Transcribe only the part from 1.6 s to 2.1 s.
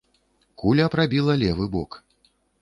бок.